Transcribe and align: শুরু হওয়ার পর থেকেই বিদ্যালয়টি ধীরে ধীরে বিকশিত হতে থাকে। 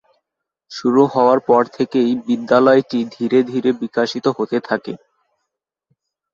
শুরু 0.71 1.01
হওয়ার 1.13 1.39
পর 1.49 1.63
থেকেই 1.77 2.11
বিদ্যালয়টি 2.27 2.99
ধীরে 3.15 3.39
ধীরে 3.51 3.69
বিকশিত 3.81 4.25
হতে 4.37 4.57
থাকে। 4.69 4.93